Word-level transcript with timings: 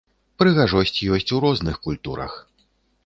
Прыгажосць 0.43 1.03
ёсць 1.17 1.33
у 1.37 1.41
розных 1.45 1.75
культурах. 1.87 2.33